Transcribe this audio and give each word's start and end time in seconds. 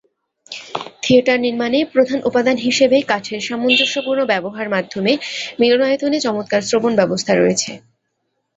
Theatre 1.03 1.39
নির্মাণে 1.39 1.79
প্রধান 1.93 2.19
উপাদান 2.23 2.57
হিসাবে 2.65 2.97
কাঠের 3.07 3.41
সামঞ্জস্যপূর্ণ 3.47 4.21
ব্যবহার 4.25 4.67
মাধ্যমে, 4.69 5.11
মিলনায়তনে 5.59 6.17
চমৎকার 6.25 6.61
শ্রবণ 6.67 6.91
ব্যবস্থা 6.95 7.33
রয়েছে। 7.35 7.71